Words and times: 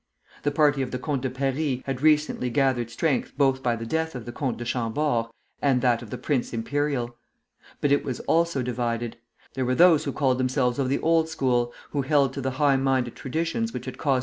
The 0.41 0.49
party 0.49 0.81
of 0.81 0.89
the 0.89 0.97
Comte 0.97 1.21
de 1.21 1.29
Paris 1.29 1.81
had 1.85 2.01
recently 2.01 2.49
gathered 2.49 2.89
strength 2.89 3.33
both 3.37 3.61
by 3.61 3.75
the 3.75 3.85
death 3.85 4.15
of 4.15 4.25
the 4.25 4.31
Comte 4.31 4.57
de 4.57 4.65
Chambord 4.65 5.27
and 5.61 5.79
that 5.83 6.01
of 6.01 6.09
the 6.09 6.17
Prince 6.17 6.53
Imperial. 6.53 7.15
But 7.81 7.91
it 7.91 8.03
was 8.03 8.19
also 8.21 8.63
divided. 8.63 9.17
There 9.53 9.63
were 9.63 9.75
those 9.75 10.05
who 10.05 10.11
called 10.11 10.39
themselves 10.39 10.79
of 10.79 10.89
the 10.89 10.97
old 11.01 11.29
school, 11.29 11.71
who 11.91 12.01
held 12.01 12.33
to 12.33 12.41
the 12.41 12.57
high 12.57 12.77
minded 12.77 13.15
traditions 13.15 13.73
which 13.73 13.85
had 13.85 13.99
caused 13.99 14.17
M. 14.19 14.19